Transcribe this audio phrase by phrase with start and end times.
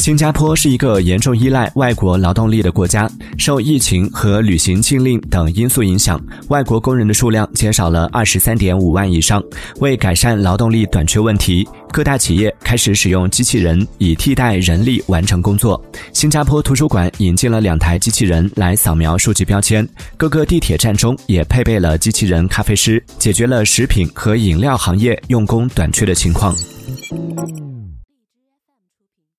[0.00, 3.06] 新加坡是一个严重依赖外国劳动力的国家
[3.36, 9.44] 受疫情和旅行禁令等因素影响外国工人的数量减少了二十三点五万以上。
[9.80, 15.78] 为改善劳动力短缺问题各大企业开始使用机器人以替代人力完成工作
[16.14, 19.86] 新加坡图书馆引进了两台机器人来扫描数据标签
[20.16, 26.56] 各个地铁站中也配备了机器人咖啡师解决了食品和饮料行业用工短缺的情况。